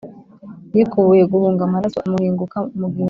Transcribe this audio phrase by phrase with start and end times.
[0.75, 2.99] Yikubuye guhunga amaraso amuhinguka mu gihumbi,